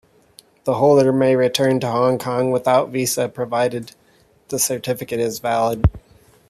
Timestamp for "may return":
1.13-1.79